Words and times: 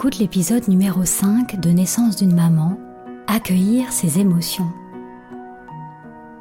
Écoutes 0.00 0.18
l'épisode 0.18 0.66
numéro 0.66 1.04
5 1.04 1.60
de 1.60 1.68
Naissance 1.68 2.16
d'une 2.16 2.34
maman, 2.34 2.78
Accueillir 3.26 3.92
ses 3.92 4.18
émotions. 4.18 4.72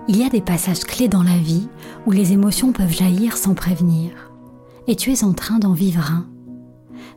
Il 0.08 0.16
y 0.16 0.24
a 0.24 0.30
des 0.30 0.40
passages 0.40 0.86
clés 0.86 1.10
dans 1.10 1.24
la 1.24 1.36
vie 1.36 1.68
où 2.06 2.12
les 2.12 2.32
émotions 2.32 2.72
peuvent 2.72 2.94
jaillir 2.94 3.36
sans 3.36 3.56
prévenir. 3.56 4.32
Et 4.88 4.96
tu 4.96 5.12
es 5.12 5.26
en 5.26 5.34
train 5.34 5.60
d'en 5.60 5.74
vivre 5.74 6.10
un. 6.10 6.26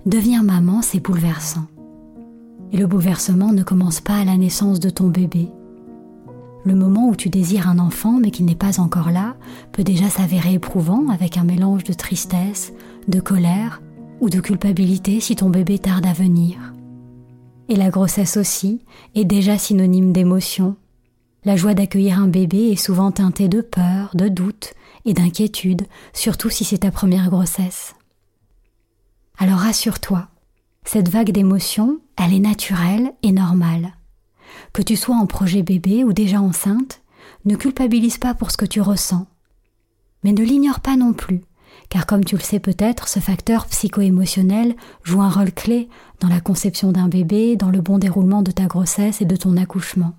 Devenir 0.05 0.43
maman, 0.43 0.83
c'est 0.83 0.99
bouleversant. 0.99 1.67
Et 2.73 2.77
le 2.77 2.89
bouleversement 2.89 3.53
ne 3.53 3.63
commence 3.63 4.01
pas 4.01 4.17
à 4.17 4.25
la 4.25 4.37
naissance 4.37 4.81
de 4.81 4.91
ton 4.91 5.07
bébé. 5.11 5.49
Le 6.65 6.75
moment 6.75 7.09
où 7.09 7.15
tu 7.15 7.29
désires 7.29 7.69
un 7.69 7.79
enfant 7.79 8.19
mais 8.21 8.33
qui 8.33 8.43
n'est 8.43 8.57
pas 8.57 8.81
encore 8.81 9.13
là 9.13 9.37
peut 9.71 9.85
déjà 9.85 10.09
s'avérer 10.09 10.55
éprouvant 10.55 11.09
avec 11.09 11.37
un 11.37 11.45
mélange 11.45 11.85
de 11.85 11.93
tristesse, 11.93 12.73
de 13.07 13.21
colère 13.21 13.81
ou 14.23 14.31
de 14.31 14.41
culpabilité 14.41 15.19
si 15.19 15.35
ton 15.35 15.51
bébé 15.51 15.81
tarde 15.81 16.07
à 16.07 16.13
venir. 16.13 16.73
Et 17.69 17.75
la 17.75 17.91
grossesse 17.91 18.37
aussi 18.37 18.81
est 19.17 19.25
déjà 19.25 19.59
synonyme 19.59 20.13
d'émotion. 20.13 20.77
La 21.45 21.57
joie 21.57 21.75
d'accueillir 21.75 22.21
un 22.21 22.29
bébé 22.29 22.71
est 22.71 22.77
souvent 22.77 23.11
teintée 23.11 23.49
de 23.49 23.61
peur, 23.61 24.13
de 24.15 24.29
doute 24.29 24.75
et 25.05 25.13
d'inquiétude, 25.13 25.83
surtout 26.13 26.51
si 26.51 26.65
c'est 26.65 26.79
ta 26.79 26.93
première 26.93 27.31
grossesse. 27.31 27.97
Alors 29.39 29.59
rassure-toi, 29.59 30.29
cette 30.85 31.09
vague 31.09 31.33
d'émotions, 31.33 31.99
elle 32.17 32.33
est 32.33 32.39
naturelle 32.39 33.13
et 33.25 33.33
normale. 33.33 33.95
Que 34.73 34.83
tu 34.83 34.95
sois 34.95 35.17
en 35.17 35.27
projet 35.27 35.65
bébé 35.65 36.05
ou 36.05 36.13
déjà 36.13 36.41
enceinte, 36.41 37.03
ne 37.45 37.57
culpabilise 37.57 38.19
pas 38.19 38.35
pour 38.35 38.53
ce 38.53 38.57
que 38.57 38.67
tu 38.67 38.81
ressens. 38.81 39.27
Mais 40.23 40.33
ne 40.33 40.45
l'ignore 40.45 40.79
pas 40.79 40.95
non 40.95 41.13
plus 41.13 41.43
car 41.93 42.07
comme 42.07 42.25
tu 42.25 42.37
le 42.37 42.41
sais 42.41 42.59
peut-être, 42.59 43.07
ce 43.07 43.21
facteur 43.21 43.67
psycho-émotionnel 43.67 44.77
joue 45.03 45.21
un 45.21 45.29
rôle 45.29 45.53
clé 45.53 45.91
dans 46.21 46.29
la 46.29 46.41
conception 46.41 46.91
d'un 46.91 47.07
bébé, 47.07 47.55
dans 47.55 47.69
le 47.69 47.83
bon 47.83 47.99
déroulement 47.99 48.41
de 48.41 48.51
ta 48.51 48.65
grossesse 48.65 49.21
et 49.21 49.27
de 49.27 49.37
ton 49.37 49.59
accouchement. 49.59 50.15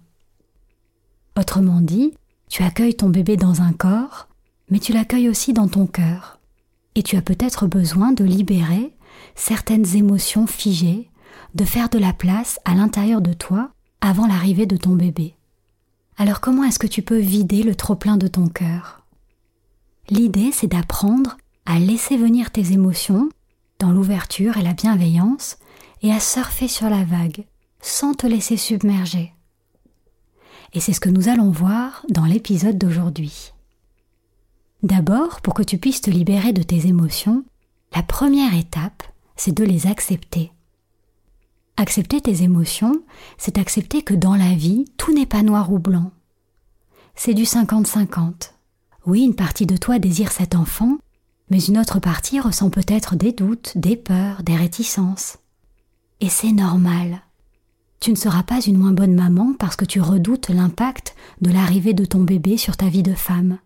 Autrement 1.36 1.82
dit, 1.82 2.14
tu 2.48 2.62
accueilles 2.62 2.94
ton 2.94 3.10
bébé 3.10 3.38
dans 3.38 3.64
un 3.64 3.74
corps, 3.74 4.28
mais 4.70 4.78
tu 4.78 4.94
l'accueilles 4.94 5.30
aussi 5.30 5.52
dans 5.52 5.68
ton 5.68 5.88
cœur. 5.88 6.40
Et 6.94 7.02
tu 7.02 7.18
as 7.18 7.24
peut-être 7.24 7.66
besoin 7.66 8.12
de 8.12 8.24
libérer 8.24 8.94
certaines 9.34 9.96
émotions 9.96 10.46
figées, 10.46 11.10
de 11.56 11.66
faire 11.66 11.90
de 11.90 11.98
la 11.98 12.14
place 12.14 12.60
à 12.66 12.76
l'intérieur 12.76 13.20
de 13.20 13.34
toi 13.34 13.72
avant 14.00 14.28
l'arrivée 14.28 14.68
de 14.68 14.78
ton 14.78 14.94
bébé. 14.94 15.34
Alors 16.18 16.40
comment 16.40 16.66
est-ce 16.66 16.78
que 16.78 16.86
tu 16.86 17.02
peux 17.02 17.18
vider 17.18 17.64
le 17.64 17.74
trop-plein 17.74 18.18
de 18.18 18.28
ton 18.28 18.48
cœur? 18.48 19.08
L'idée, 20.12 20.52
c'est 20.52 20.68
d'apprendre 20.68 21.38
à 21.66 21.80
laisser 21.80 22.18
venir 22.18 22.52
tes 22.52 22.74
émotions 22.74 23.30
dans 23.80 23.92
l'ouverture 23.92 24.58
et 24.58 24.62
la 24.62 24.74
bienveillance 24.74 25.58
et 26.02 26.12
à 26.12 26.20
surfer 26.20 26.68
sur 26.68 26.90
la 26.90 27.04
vague 27.04 27.46
sans 27.82 28.14
te 28.14 28.28
laisser 28.28 28.58
submerger. 28.58 29.34
Et 30.74 30.80
c'est 30.80 30.94
ce 30.94 31.00
que 31.00 31.10
nous 31.10 31.30
allons 31.30 31.52
voir 31.52 32.06
dans 32.10 32.26
l'épisode 32.26 32.78
d'aujourd'hui. 32.78 33.54
D'abord, 34.82 35.42
pour 35.42 35.54
que 35.54 35.64
tu 35.64 35.78
puisses 35.78 36.02
te 36.02 36.10
libérer 36.10 36.52
de 36.52 36.64
tes 36.64 36.88
émotions, 36.88 37.44
la 37.96 38.04
première 38.04 38.54
étape, 38.54 39.04
c'est 39.36 39.56
de 39.56 39.64
les 39.64 39.88
accepter. 39.88 40.52
Accepter 41.78 42.22
tes 42.22 42.44
émotions, 42.44 43.02
c'est 43.38 43.58
accepter 43.58 44.02
que 44.02 44.14
dans 44.14 44.36
la 44.36 44.54
vie, 44.54 44.86
tout 44.98 45.14
n'est 45.14 45.26
pas 45.26 45.42
noir 45.42 45.72
ou 45.72 45.80
blanc. 45.80 46.12
C'est 47.16 47.34
du 47.34 47.44
50-50. 47.44 48.52
Oui, 49.06 49.24
une 49.24 49.36
partie 49.36 49.66
de 49.66 49.78
toi 49.78 50.00
désire 50.00 50.32
cet 50.32 50.56
enfant, 50.56 50.98
mais 51.50 51.60
une 51.60 51.78
autre 51.78 52.00
partie 52.00 52.40
ressent 52.40 52.70
peut-être 52.70 53.16
des 53.16 53.32
doutes, 53.32 53.74
des 53.76 53.96
peurs, 53.96 54.44
des 54.44 54.56
réticences. 54.56 55.38
Et 56.22 56.30
c'est 56.30 56.52
normal. 56.52 57.22
Tu 58.00 58.12
ne 58.12 58.16
seras 58.18 58.44
pas 58.44 58.62
une 58.62 58.78
moins 58.78 58.92
bonne 58.92 59.16
maman 59.16 59.54
parce 59.58 59.76
que 59.76 59.86
tu 59.86 60.02
redoutes 60.02 60.50
l'impact 60.50 61.16
de 61.42 61.52
l'arrivée 61.52 61.94
de 61.94 62.06
ton 62.06 62.22
bébé 62.22 62.58
sur 62.58 62.76
ta 62.76 62.88
vie 62.88 63.04
de 63.04 63.14
femme. 63.14 63.60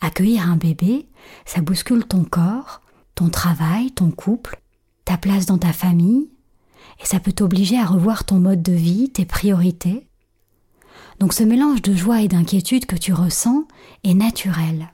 Accueillir 0.00 0.48
un 0.48 0.56
bébé, 0.56 1.08
ça 1.44 1.60
bouscule 1.60 2.04
ton 2.04 2.24
corps, 2.24 2.80
ton 3.14 3.28
travail, 3.28 3.90
ton 3.90 4.10
couple, 4.10 4.60
ta 5.04 5.16
place 5.16 5.46
dans 5.46 5.58
ta 5.58 5.72
famille, 5.72 6.30
et 7.02 7.06
ça 7.06 7.20
peut 7.20 7.32
t'obliger 7.32 7.78
à 7.78 7.86
revoir 7.86 8.24
ton 8.24 8.38
mode 8.38 8.62
de 8.62 8.72
vie, 8.72 9.10
tes 9.10 9.24
priorités. 9.24 10.06
Donc 11.18 11.32
ce 11.32 11.42
mélange 11.42 11.82
de 11.82 11.94
joie 11.94 12.22
et 12.22 12.28
d'inquiétude 12.28 12.86
que 12.86 12.96
tu 12.96 13.12
ressens 13.12 13.66
est 14.04 14.14
naturel. 14.14 14.92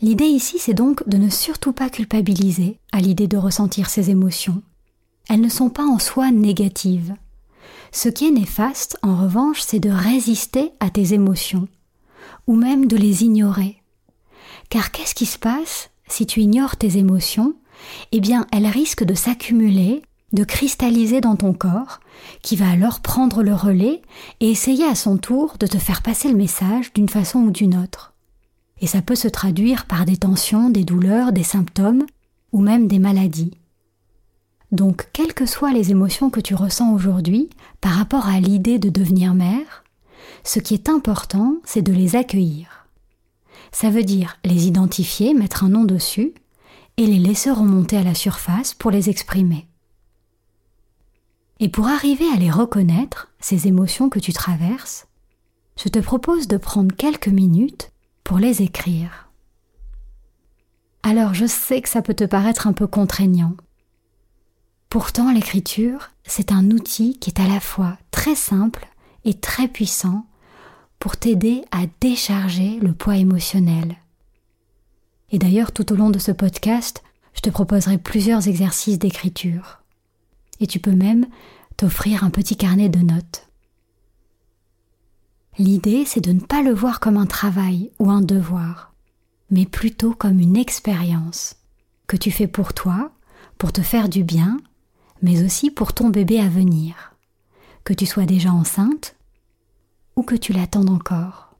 L'idée 0.00 0.26
ici, 0.26 0.58
c'est 0.60 0.74
donc 0.74 1.08
de 1.08 1.16
ne 1.16 1.28
surtout 1.28 1.72
pas 1.72 1.90
culpabiliser 1.90 2.78
à 2.92 3.00
l'idée 3.00 3.26
de 3.26 3.36
ressentir 3.36 3.90
ces 3.90 4.10
émotions. 4.10 4.62
Elles 5.28 5.40
ne 5.40 5.48
sont 5.48 5.70
pas 5.70 5.84
en 5.84 5.98
soi 5.98 6.30
négatives. 6.30 7.14
Ce 7.90 8.08
qui 8.08 8.28
est 8.28 8.32
néfaste, 8.32 8.96
en 9.02 9.16
revanche, 9.16 9.60
c'est 9.60 9.80
de 9.80 9.90
résister 9.90 10.70
à 10.78 10.90
tes 10.90 11.14
émotions, 11.14 11.66
ou 12.46 12.54
même 12.54 12.86
de 12.86 12.96
les 12.96 13.24
ignorer. 13.24 13.82
Car 14.70 14.92
qu'est-ce 14.92 15.16
qui 15.16 15.26
se 15.26 15.38
passe 15.38 15.90
si 16.06 16.26
tu 16.26 16.40
ignores 16.42 16.76
tes 16.76 16.96
émotions? 16.96 17.54
Eh 18.12 18.20
bien, 18.20 18.46
elles 18.52 18.66
risquent 18.66 19.04
de 19.04 19.14
s'accumuler, 19.14 20.02
de 20.32 20.44
cristalliser 20.44 21.20
dans 21.20 21.36
ton 21.36 21.52
corps, 21.52 21.98
qui 22.42 22.54
va 22.54 22.70
alors 22.70 23.00
prendre 23.00 23.42
le 23.42 23.54
relais 23.54 24.02
et 24.38 24.50
essayer 24.50 24.84
à 24.84 24.94
son 24.94 25.16
tour 25.16 25.56
de 25.58 25.66
te 25.66 25.78
faire 25.78 26.02
passer 26.02 26.28
le 26.28 26.36
message 26.36 26.92
d'une 26.92 27.08
façon 27.08 27.40
ou 27.40 27.50
d'une 27.50 27.76
autre 27.76 28.14
et 28.80 28.86
ça 28.86 29.02
peut 29.02 29.14
se 29.14 29.28
traduire 29.28 29.86
par 29.86 30.04
des 30.04 30.16
tensions, 30.16 30.70
des 30.70 30.84
douleurs, 30.84 31.32
des 31.32 31.42
symptômes 31.42 32.06
ou 32.52 32.60
même 32.60 32.86
des 32.86 32.98
maladies. 32.98 33.52
Donc, 34.70 35.08
quelles 35.12 35.34
que 35.34 35.46
soient 35.46 35.72
les 35.72 35.90
émotions 35.90 36.30
que 36.30 36.40
tu 36.40 36.54
ressens 36.54 36.92
aujourd'hui 36.92 37.48
par 37.80 37.92
rapport 37.92 38.26
à 38.28 38.38
l'idée 38.40 38.78
de 38.78 38.90
devenir 38.90 39.34
mère, 39.34 39.84
ce 40.44 40.58
qui 40.60 40.74
est 40.74 40.88
important, 40.88 41.56
c'est 41.64 41.82
de 41.82 41.92
les 41.92 42.16
accueillir. 42.16 42.86
Ça 43.72 43.90
veut 43.90 44.04
dire 44.04 44.38
les 44.44 44.66
identifier, 44.66 45.34
mettre 45.34 45.64
un 45.64 45.70
nom 45.70 45.84
dessus, 45.84 46.34
et 46.96 47.06
les 47.06 47.18
laisser 47.18 47.50
remonter 47.50 47.96
à 47.96 48.02
la 48.02 48.14
surface 48.14 48.74
pour 48.74 48.90
les 48.90 49.08
exprimer. 49.08 49.66
Et 51.60 51.68
pour 51.68 51.86
arriver 51.86 52.26
à 52.34 52.36
les 52.36 52.50
reconnaître, 52.50 53.28
ces 53.40 53.68
émotions 53.68 54.08
que 54.08 54.18
tu 54.18 54.32
traverses, 54.32 55.06
je 55.76 55.88
te 55.88 55.98
propose 56.00 56.48
de 56.48 56.56
prendre 56.56 56.94
quelques 56.94 57.28
minutes 57.28 57.92
pour 58.28 58.38
les 58.38 58.60
écrire. 58.60 59.30
Alors 61.02 61.32
je 61.32 61.46
sais 61.46 61.80
que 61.80 61.88
ça 61.88 62.02
peut 62.02 62.12
te 62.12 62.24
paraître 62.24 62.66
un 62.66 62.74
peu 62.74 62.86
contraignant. 62.86 63.54
Pourtant 64.90 65.32
l'écriture, 65.32 66.10
c'est 66.24 66.52
un 66.52 66.70
outil 66.70 67.18
qui 67.18 67.30
est 67.30 67.40
à 67.40 67.48
la 67.48 67.58
fois 67.58 67.96
très 68.10 68.34
simple 68.34 68.86
et 69.24 69.32
très 69.32 69.66
puissant 69.66 70.26
pour 70.98 71.16
t'aider 71.16 71.64
à 71.70 71.86
décharger 72.02 72.78
le 72.80 72.92
poids 72.92 73.16
émotionnel. 73.16 73.96
Et 75.30 75.38
d'ailleurs, 75.38 75.72
tout 75.72 75.90
au 75.90 75.96
long 75.96 76.10
de 76.10 76.18
ce 76.18 76.30
podcast, 76.30 77.02
je 77.32 77.40
te 77.40 77.48
proposerai 77.48 77.96
plusieurs 77.96 78.46
exercices 78.46 78.98
d'écriture. 78.98 79.80
Et 80.60 80.66
tu 80.66 80.80
peux 80.80 80.92
même 80.92 81.26
t'offrir 81.78 82.24
un 82.24 82.30
petit 82.30 82.58
carnet 82.58 82.90
de 82.90 82.98
notes. 82.98 83.47
L'idée, 85.58 86.04
c'est 86.04 86.20
de 86.20 86.30
ne 86.30 86.40
pas 86.40 86.62
le 86.62 86.72
voir 86.72 87.00
comme 87.00 87.16
un 87.16 87.26
travail 87.26 87.90
ou 87.98 88.10
un 88.10 88.20
devoir, 88.20 88.94
mais 89.50 89.66
plutôt 89.66 90.14
comme 90.14 90.38
une 90.38 90.56
expérience 90.56 91.56
que 92.06 92.16
tu 92.16 92.30
fais 92.30 92.46
pour 92.46 92.74
toi, 92.74 93.10
pour 93.58 93.72
te 93.72 93.80
faire 93.80 94.08
du 94.08 94.22
bien, 94.22 94.60
mais 95.20 95.44
aussi 95.44 95.72
pour 95.72 95.92
ton 95.92 96.10
bébé 96.10 96.38
à 96.38 96.48
venir, 96.48 97.16
que 97.82 97.92
tu 97.92 98.06
sois 98.06 98.24
déjà 98.24 98.52
enceinte 98.52 99.16
ou 100.14 100.22
que 100.22 100.36
tu 100.36 100.52
l'attendes 100.52 100.90
encore. 100.90 101.56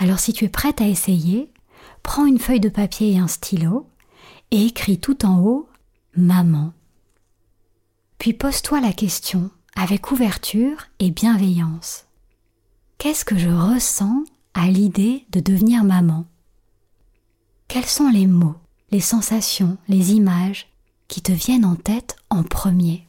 Alors 0.00 0.18
si 0.18 0.32
tu 0.32 0.44
es 0.44 0.48
prête 0.48 0.80
à 0.80 0.88
essayer, 0.88 1.52
prends 2.02 2.26
une 2.26 2.40
feuille 2.40 2.58
de 2.58 2.68
papier 2.68 3.12
et 3.12 3.18
un 3.18 3.28
stylo 3.28 3.88
et 4.50 4.66
écris 4.66 4.98
tout 4.98 5.24
en 5.24 5.40
haut 5.40 5.68
Maman. 6.16 6.72
Puis 8.18 8.32
pose-toi 8.32 8.80
la 8.80 8.92
question 8.92 9.50
avec 9.76 10.10
ouverture 10.10 10.88
et 10.98 11.12
bienveillance. 11.12 12.06
Qu'est-ce 13.00 13.24
que 13.24 13.38
je 13.38 13.48
ressens 13.48 14.24
à 14.52 14.66
l'idée 14.66 15.24
de 15.30 15.40
devenir 15.40 15.84
maman? 15.84 16.26
Quels 17.66 17.86
sont 17.86 18.10
les 18.10 18.26
mots, 18.26 18.56
les 18.90 19.00
sensations, 19.00 19.78
les 19.88 20.12
images 20.12 20.68
qui 21.08 21.22
te 21.22 21.32
viennent 21.32 21.64
en 21.64 21.76
tête 21.76 22.16
en 22.28 22.42
premier? 22.42 23.06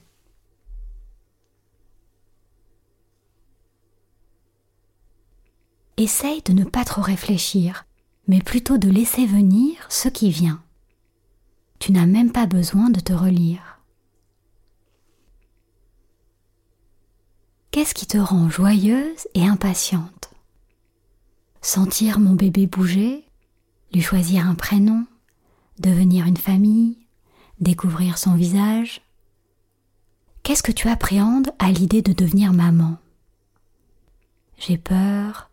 Essaye 5.98 6.42
de 6.44 6.54
ne 6.54 6.64
pas 6.64 6.86
trop 6.86 7.02
réfléchir, 7.02 7.86
mais 8.30 8.40
plutôt 8.40 8.78
de 8.78 8.90
laisser 8.90 9.26
venir 9.26 9.76
ce 9.90 10.08
qui 10.08 10.32
vient. 10.32 10.64
Tu 11.80 11.92
n'as 11.92 12.06
même 12.06 12.32
pas 12.32 12.46
besoin 12.46 12.92
de 12.92 13.02
te 13.02 13.12
relire. 13.12 13.71
Qu'est-ce 17.82 17.96
qui 17.96 18.06
te 18.06 18.20
rend 18.20 18.48
joyeuse 18.48 19.28
et 19.34 19.48
impatiente? 19.48 20.30
Sentir 21.64 22.20
mon 22.20 22.36
bébé 22.36 22.68
bouger, 22.68 23.26
lui 23.92 24.02
choisir 24.02 24.46
un 24.46 24.54
prénom, 24.54 25.08
devenir 25.80 26.28
une 26.28 26.38
famille, 26.38 27.00
découvrir 27.60 28.20
son 28.20 28.36
visage. 28.36 29.02
Qu'est-ce 30.44 30.62
que 30.62 30.72
tu 30.72 30.90
appréhendes 30.90 31.50
à 31.58 31.72
l'idée 31.72 32.04
de 32.04 32.14
devenir 32.14 32.54
maman? 32.54 33.00
J'ai 34.60 34.78
peur 34.78 35.50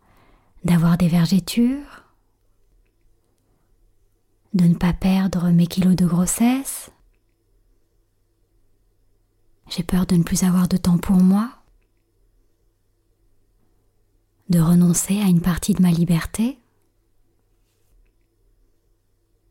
d'avoir 0.63 0.99
des 0.99 1.07
vergetures, 1.07 2.03
de 4.53 4.65
ne 4.65 4.75
pas 4.75 4.93
perdre 4.93 5.49
mes 5.49 5.65
kilos 5.65 5.95
de 5.95 6.05
grossesse, 6.05 6.91
j'ai 9.67 9.81
peur 9.81 10.05
de 10.05 10.15
ne 10.15 10.21
plus 10.21 10.43
avoir 10.43 10.67
de 10.67 10.77
temps 10.77 10.99
pour 10.99 11.17
moi 11.17 11.58
de 14.49 14.59
renoncer 14.59 15.19
à 15.19 15.25
une 15.25 15.41
partie 15.41 15.73
de 15.73 15.81
ma 15.81 15.91
liberté. 15.91 16.57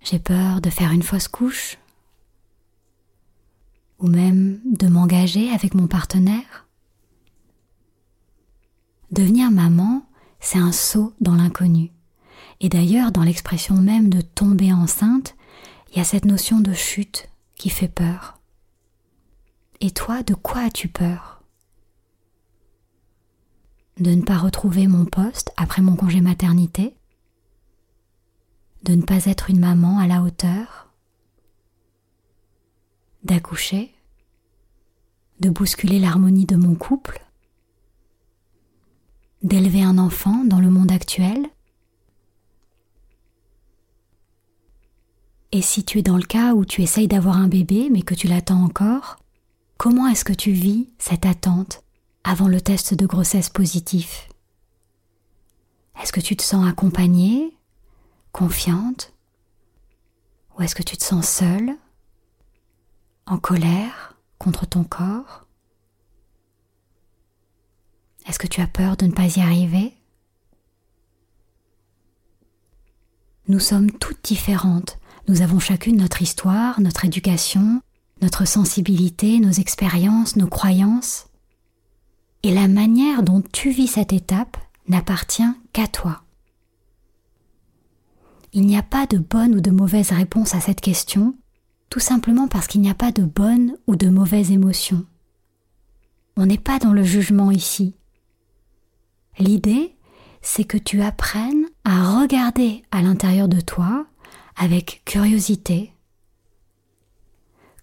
J'ai 0.03 0.19
peur 0.19 0.61
de 0.61 0.71
faire 0.71 0.93
une 0.93 1.03
fausse 1.03 1.29
couche 1.29 1.79
ou 3.99 4.09
même 4.09 4.61
de 4.65 4.87
m'engager 4.87 5.51
avec 5.51 5.75
mon 5.75 5.87
partenaire. 5.87 6.67
Devenir 9.11 9.51
maman, 9.51 10.07
c'est 10.41 10.59
un 10.59 10.73
saut 10.73 11.13
dans 11.21 11.35
l'inconnu. 11.35 11.91
Et 12.61 12.69
d'ailleurs, 12.69 13.13
dans 13.13 13.23
l'expression 13.23 13.75
même 13.75 14.09
de 14.09 14.21
tomber 14.21 14.73
enceinte, 14.73 15.37
il 15.91 15.99
y 15.99 16.01
a 16.01 16.05
cette 16.05 16.25
notion 16.25 16.61
de 16.61 16.73
chute 16.73 17.29
qui 17.57 17.71
fait 17.71 17.89
peur. 17.89 18.41
Et 19.81 19.91
toi, 19.91 20.23
de 20.23 20.35
quoi 20.35 20.63
as-tu 20.63 20.89
peur? 20.89 21.38
De 24.01 24.13
ne 24.13 24.23
pas 24.23 24.39
retrouver 24.39 24.87
mon 24.87 25.05
poste 25.05 25.53
après 25.57 25.83
mon 25.83 25.97
congé 25.97 26.21
maternité, 26.21 26.95
de 28.85 28.95
ne 28.95 29.03
pas 29.03 29.25
être 29.25 29.51
une 29.51 29.59
maman 29.59 29.99
à 29.99 30.07
la 30.07 30.23
hauteur, 30.23 30.93
d'accoucher, 33.25 33.93
de 35.41 35.51
bousculer 35.51 35.99
l'harmonie 35.99 36.47
de 36.47 36.57
mon 36.57 36.75
couple, 36.75 37.25
d'élever 39.43 39.83
un 39.83 39.99
enfant 39.99 40.45
dans 40.45 40.61
le 40.61 40.71
monde 40.71 40.93
actuel. 40.93 41.49
Et 45.51 45.63
si 45.63 45.85
tu 45.85 45.99
es 45.99 46.03
dans 46.03 46.17
le 46.17 46.25
cas 46.25 46.55
où 46.55 46.65
tu 46.65 46.83
essayes 46.83 47.09
d'avoir 47.09 47.37
un 47.37 47.49
bébé 47.49 47.89
mais 47.91 48.03
que 48.03 48.15
tu 48.15 48.29
l'attends 48.29 48.63
encore, 48.63 49.17
comment 49.77 50.07
est-ce 50.07 50.25
que 50.25 50.33
tu 50.33 50.53
vis 50.53 50.89
cette 50.99 51.27
attente 51.27 51.83
avant 52.29 52.47
le 52.47 52.61
test 52.61 52.93
de 52.93 53.07
grossesse 53.07 53.49
positif. 53.49 54.29
Est-ce 56.03 56.13
que 56.13 56.21
tu 56.21 56.37
te 56.37 56.43
sens 56.43 56.69
accompagnée, 56.69 57.57
confiante? 58.33 59.15
Ou 60.55 60.63
est-ce 60.63 60.75
que 60.75 60.83
tu 60.83 60.99
te 60.99 61.05
sens 61.05 61.27
seule, 61.27 61.71
en 63.25 63.39
colère 63.39 64.15
contre 64.37 64.67
ton 64.67 64.85
corps? 64.85 65.47
Est-ce 68.27 68.39
que 68.39 68.47
tu 68.47 68.61
as 68.61 68.67
peur 68.67 68.99
de 68.99 69.07
ne 69.07 69.13
pas 69.13 69.39
y 69.39 69.41
arriver? 69.41 69.95
Nous 73.47 73.61
sommes 73.61 73.91
toutes 73.91 74.23
différentes. 74.23 74.99
Nous 75.29 75.41
avons 75.41 75.61
chacune 75.61 75.97
notre 75.97 76.21
histoire, 76.21 76.79
notre 76.79 77.07
éducation, 77.07 77.81
notre 78.21 78.45
sensibilité, 78.45 79.41
nos 79.41 79.53
expériences, 79.53 80.37
nos 80.37 80.49
croyances 80.49 81.28
et 82.43 82.53
la 82.53 82.69
manière 82.69 83.23
dont 83.23 83.43
tu 83.53 83.71
vis 83.71 83.89
cette 83.89 84.13
étape 84.13 84.57
n'appartient 84.87 85.43
qu'à 85.73 85.87
toi. 85.87 86.23
Il 88.53 88.67
n'y 88.67 88.79
a 88.79 88.83
pas 88.83 89.07
de 89.07 89.19
bonne 89.19 89.55
ou 89.55 89.61
de 89.61 89.71
mauvaise 89.71 90.11
réponse 90.11 90.55
à 90.55 90.61
cette 90.61 90.81
question, 90.81 91.35
tout 91.91 92.01
simplement 92.01 92.49
parce 92.49 92.67
qu'il 92.67 92.81
n'y 92.81 92.91
a 92.91 92.95
pas 92.95 93.13
de 93.13 93.23
bonne 93.23 93.77
ou 93.87 93.97
de 93.97 94.09
mauvaise 94.09 94.51
émotion. 94.51 95.05
On 96.37 96.47
n'est 96.47 96.59
pas 96.59 96.79
dans 96.79 96.93
le 96.93 97.03
jugement 97.03 97.51
ici. 97.51 97.95
L'idée, 99.39 99.97
c'est 100.41 100.65
que 100.65 100.79
tu 100.79 101.03
apprennes 101.03 101.67
à 101.85 102.21
regarder 102.21 102.83
à 102.91 103.03
l'intérieur 103.03 103.49
de 103.49 103.61
toi 103.61 104.07
avec 104.57 105.03
curiosité, 105.05 105.93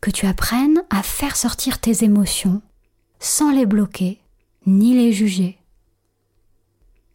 que 0.02 0.12
tu 0.12 0.26
apprennes 0.26 0.84
à 0.90 1.04
faire 1.04 1.36
sortir 1.36 1.80
tes 1.80 2.04
émotions 2.04 2.62
sans 3.20 3.52
les 3.52 3.66
bloquer, 3.66 4.22
ni 4.66 4.94
les 4.94 5.14
juger. 5.14 5.58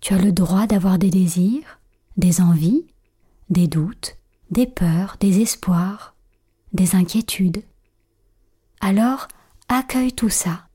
Tu 0.01 0.15
as 0.15 0.19
le 0.19 0.33
droit 0.33 0.67
d'avoir 0.67 0.99
des 0.99 1.11
désirs, 1.11 1.81
des 2.17 2.41
envies, 2.41 2.87
des 3.51 3.67
doutes, 3.67 4.17
des 4.51 4.67
peurs, 4.67 5.17
des 5.21 5.41
espoirs, 5.41 6.15
des 6.73 6.95
inquiétudes. 6.95 7.63
Alors 8.81 9.29
accueille 9.69 10.13
tout 10.13 10.31
ça 10.31 10.67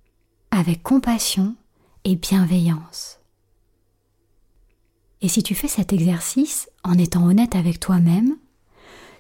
avec 0.52 0.84
compassion 0.84 1.56
et 2.04 2.16
bienveillance. 2.16 3.20
Et 5.22 5.28
si 5.28 5.42
tu 5.42 5.56
fais 5.56 5.68
cet 5.68 5.92
exercice 5.92 6.70
en 6.84 6.98
étant 6.98 7.26
honnête 7.26 7.56
avec 7.56 7.80
toi-même, 7.80 8.38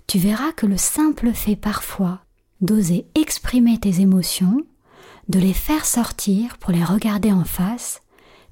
tu 0.07 0.19
verras 0.19 0.51
que 0.51 0.67
le 0.67 0.77
simple 0.77 1.33
fait 1.33 1.55
parfois 1.55 2.21
d'oser 2.61 3.07
exprimer 3.15 3.79
tes 3.79 4.01
émotions 4.01 4.65
de 5.29 5.39
les 5.39 5.53
faire 5.53 5.85
sortir 5.85 6.57
pour 6.57 6.71
les 6.71 6.83
regarder 6.83 7.31
en 7.31 7.45
face 7.45 8.01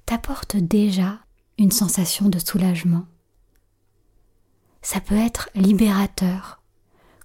t'apporte 0.05 0.57
déjà 0.57 1.19
une 1.57 1.71
sensation 1.71 2.29
de 2.29 2.39
soulagement. 2.39 3.05
Ça 4.81 4.99
peut 4.99 5.15
être 5.15 5.49
libérateur, 5.55 6.61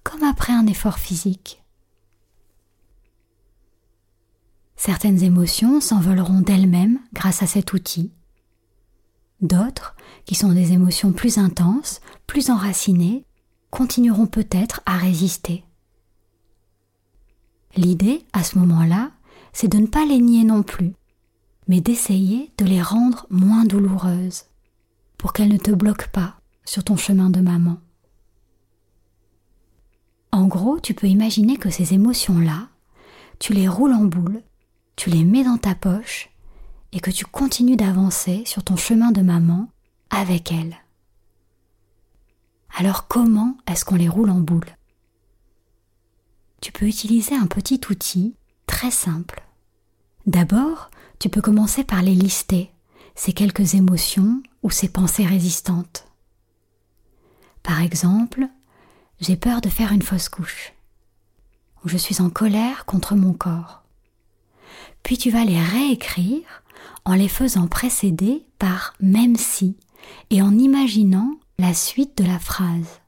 comme 0.05 0.23
après 0.23 0.53
un 0.53 0.67
effort 0.67 0.99
physique. 0.99 1.63
Certaines 4.77 5.25
émotions 5.25 5.81
s'envoleront 5.81 6.41
d'elles-mêmes 6.41 7.01
grâce 7.13 7.43
à 7.43 7.49
cet 7.49 7.73
outil. 7.73 8.13
D'autres, 9.41 9.97
qui 10.25 10.35
sont 10.35 10.53
des 10.53 10.73
émotions 10.73 11.13
plus 11.13 11.39
intenses, 11.39 12.01
plus 12.27 12.51
enracinées, 12.51 13.25
continueront 13.71 14.27
peut-être 14.27 14.81
à 14.87 14.97
résister. 14.97 15.65
L'idée, 17.75 18.25
à 18.33 18.45
ce 18.45 18.59
moment-là, 18.59 19.11
c'est 19.53 19.69
de 19.69 19.79
ne 19.79 19.87
pas 19.87 20.05
les 20.05 20.21
nier 20.21 20.45
non 20.45 20.63
plus, 20.63 20.95
mais 21.67 21.81
d'essayer 21.81 22.53
de 22.59 22.65
les 22.65 22.83
rendre 22.83 23.27
moins 23.31 23.65
douloureuses, 23.65 24.45
pour 25.17 25.33
qu'elles 25.33 25.53
ne 25.53 25.59
te 25.59 25.71
bloquent 25.71 26.11
pas 26.13 26.37
sur 26.65 26.85
ton 26.85 26.97
chemin 26.97 27.31
de 27.31 27.41
maman. 27.41 27.79
En 30.33 30.47
gros, 30.47 30.79
tu 30.79 30.95
peux 30.95 31.09
imaginer 31.09 31.57
que 31.57 31.71
ces 31.71 31.95
émotions-là, 31.95 32.69
tu 33.39 33.53
les 33.55 33.69
roules 33.69 33.95
en 33.95 34.05
boule, 34.05 34.43
tu 34.97 35.11
les 35.11 35.25
mets 35.25 35.45
dans 35.45 35.59
ta 35.59 35.75
poche 35.75 36.31
et 36.93 37.01
que 37.01 37.11
tu 37.11 37.25
continues 37.25 37.77
d'avancer 37.77 38.43
sur 38.47 38.63
ton 38.63 38.77
chemin 38.77 39.13
de 39.13 39.23
maman 39.23 39.69
avec 40.11 40.53
elles. 40.53 40.77
Alors 42.77 43.09
comment 43.09 43.57
est-ce 43.67 43.85
qu'on 43.85 43.97
les 43.97 44.09
roule 44.09 44.31
en 44.31 44.41
boule? 44.41 44.77
Tu 46.61 46.73
peux 46.73 46.87
utiliser 46.87 47.35
un 47.35 47.47
petit 47.47 47.81
outil 47.91 48.35
très 48.79 48.93
simple. 48.93 49.43
D'abord, 50.27 50.93
tu 51.19 51.29
peux 51.29 51.41
commencer 51.41 51.83
par 51.83 52.01
les 52.01 52.15
lister, 52.15 52.71
ces 53.17 53.33
quelques 53.33 53.75
émotions 53.75 54.41
ou 54.63 54.71
ces 54.71 54.89
pensées 54.89 55.27
résistantes. 55.27 56.07
Par 57.65 57.83
exemple, 57.83 58.47
j'ai 59.21 59.35
peur 59.35 59.61
de 59.61 59.69
faire 59.69 59.91
une 59.91 60.03
fausse 60.03 60.29
couche, 60.29 60.75
ou 61.85 61.89
je 61.89 61.97
suis 61.97 62.23
en 62.23 62.31
colère 62.31 62.85
contre 62.85 63.17
mon 63.17 63.33
corps. 63.33 63.83
Puis 65.03 65.19
tu 65.19 65.33
vas 65.33 65.45
les 65.45 65.61
réécrire 65.61 66.63
en 67.05 67.15
les 67.15 67.27
faisant 67.27 67.67
précéder 67.67 68.47
par 68.61 68.95
même 69.01 69.35
si 69.35 69.77
et 70.31 70.41
en 70.41 70.57
imaginant 70.57 71.33
la 71.59 71.75
suite 71.75 72.17
de 72.17 72.25
la 72.25 72.39
phrase. 72.39 73.01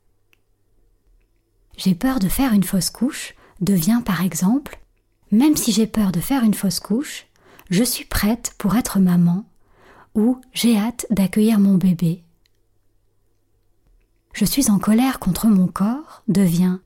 J'ai 1.76 1.94
peur 1.94 2.18
de 2.18 2.28
faire 2.28 2.54
une 2.54 2.64
fausse 2.64 2.90
couche 2.90 3.36
devient 3.60 4.02
par 4.04 4.20
exemple 4.20 4.79
Même 5.32 5.56
si 5.56 5.72
j'ai 5.72 5.86
peur 5.86 6.12
de 6.12 6.20
faire 6.20 6.42
une 6.42 6.54
fausse 6.54 6.80
couche, 6.80 7.26
je 7.70 7.84
suis 7.84 8.04
prête 8.04 8.54
pour 8.58 8.76
être 8.76 8.98
maman 8.98 9.44
ou 10.14 10.40
j'ai 10.52 10.76
hâte 10.76 11.06
d'accueillir 11.10 11.60
mon 11.60 11.76
bébé. 11.76 12.24
Je 14.32 14.44
suis 14.44 14.70
en 14.70 14.78
colère 14.78 15.18
contre 15.20 15.46
mon 15.46 15.68
corps 15.68 16.22
devient 16.28 16.78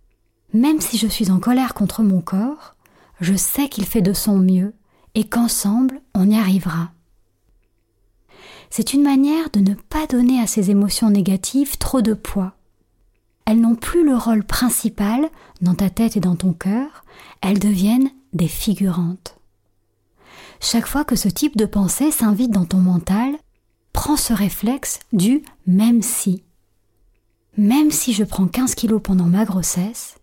Même 0.52 0.80
si 0.80 0.98
je 0.98 1.06
suis 1.06 1.30
en 1.30 1.40
colère 1.40 1.74
contre 1.74 2.02
mon 2.02 2.20
corps, 2.20 2.74
je 3.20 3.34
sais 3.34 3.68
qu'il 3.68 3.86
fait 3.86 4.02
de 4.02 4.12
son 4.12 4.38
mieux 4.38 4.74
et 5.14 5.24
qu'ensemble 5.24 6.00
on 6.14 6.28
y 6.28 6.36
arrivera. 6.36 6.90
C'est 8.68 8.92
une 8.92 9.02
manière 9.02 9.50
de 9.50 9.60
ne 9.60 9.74
pas 9.74 10.06
donner 10.06 10.40
à 10.40 10.46
ces 10.46 10.70
émotions 10.70 11.08
négatives 11.08 11.78
trop 11.78 12.02
de 12.02 12.12
poids. 12.12 12.54
Elles 13.46 13.60
n'ont 13.60 13.76
plus 13.76 14.04
le 14.04 14.16
rôle 14.16 14.44
principal 14.44 15.30
dans 15.60 15.74
ta 15.74 15.90
tête 15.90 16.16
et 16.16 16.20
dans 16.20 16.34
ton 16.34 16.52
cœur, 16.52 17.04
elles 17.40 17.58
deviennent 17.58 18.10
des 18.34 18.48
figurantes. 18.48 19.38
Chaque 20.60 20.86
fois 20.86 21.04
que 21.04 21.16
ce 21.16 21.28
type 21.28 21.56
de 21.56 21.66
pensée 21.66 22.10
s'invite 22.10 22.50
dans 22.50 22.64
ton 22.64 22.78
mental, 22.78 23.34
prends 23.92 24.16
ce 24.16 24.32
réflexe 24.32 25.00
du 25.12 25.42
même 25.66 26.02
si. 26.02 26.42
Même 27.56 27.90
si 27.90 28.12
je 28.12 28.24
prends 28.24 28.46
15 28.46 28.74
kilos 28.74 29.00
pendant 29.02 29.26
ma 29.26 29.44
grossesse, 29.44 30.16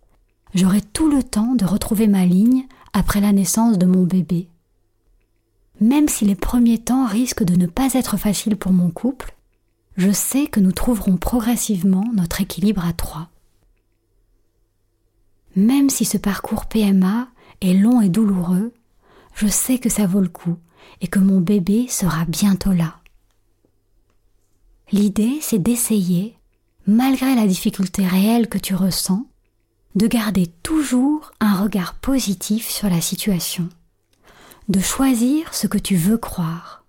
j'aurai 0.54 0.80
tout 0.80 1.08
le 1.08 1.22
temps 1.22 1.54
de 1.54 1.64
retrouver 1.64 2.06
ma 2.06 2.26
ligne 2.26 2.66
après 2.92 3.20
la 3.20 3.32
naissance 3.32 3.78
de 3.78 3.86
mon 3.86 4.04
bébé 4.04 4.48
même 5.82 6.08
si 6.08 6.24
les 6.24 6.36
premiers 6.36 6.78
temps 6.78 7.06
risquent 7.06 7.42
de 7.42 7.56
ne 7.56 7.66
pas 7.66 7.92
être 7.94 8.16
faciles 8.16 8.56
pour 8.56 8.72
mon 8.72 8.90
couple, 8.90 9.34
je 9.96 10.12
sais 10.12 10.46
que 10.46 10.60
nous 10.60 10.72
trouverons 10.72 11.16
progressivement 11.16 12.04
notre 12.14 12.40
équilibre 12.40 12.86
à 12.86 12.92
trois. 12.92 13.28
Même 15.56 15.90
si 15.90 16.04
ce 16.04 16.16
parcours 16.16 16.66
PMA 16.66 17.28
est 17.62 17.74
long 17.74 18.00
et 18.00 18.08
douloureux, 18.08 18.72
je 19.34 19.46
sais 19.46 19.78
que 19.78 19.88
ça 19.88 20.06
vaut 20.06 20.20
le 20.20 20.28
coup 20.28 20.56
et 21.00 21.08
que 21.08 21.18
mon 21.18 21.40
bébé 21.40 21.86
sera 21.88 22.24
bientôt 22.24 22.72
là. 22.72 22.96
L'idée, 24.90 25.38
c'est 25.40 25.58
d'essayer, 25.58 26.36
malgré 26.86 27.34
la 27.34 27.46
difficulté 27.46 28.06
réelle 28.06 28.48
que 28.48 28.58
tu 28.58 28.74
ressens, 28.74 29.26
de 29.94 30.06
garder 30.06 30.46
toujours 30.62 31.32
un 31.40 31.62
regard 31.62 31.94
positif 31.94 32.68
sur 32.68 32.88
la 32.88 33.00
situation 33.00 33.68
de 34.68 34.80
choisir 34.80 35.54
ce 35.54 35.66
que 35.66 35.78
tu 35.78 35.96
veux 35.96 36.18
croire. 36.18 36.84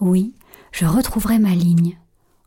Oui, 0.00 0.34
je 0.72 0.84
retrouverai 0.84 1.38
ma 1.38 1.54
ligne. 1.54 1.98